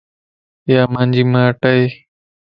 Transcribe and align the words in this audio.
ايا 0.67 0.83
مانجي 0.93 1.23
ماٽ 1.33 1.57
ائي 1.71 1.83